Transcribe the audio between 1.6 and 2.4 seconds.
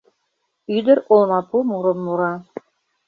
мурым мура.